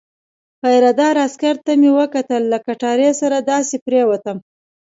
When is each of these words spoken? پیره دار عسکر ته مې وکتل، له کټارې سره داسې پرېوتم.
پیره 0.61 0.91
دار 0.99 1.15
عسکر 1.25 1.55
ته 1.65 1.71
مې 1.79 1.89
وکتل، 1.99 2.41
له 2.51 2.57
کټارې 2.65 3.11
سره 3.21 3.37
داسې 3.51 3.75
پرېوتم. 3.85 4.37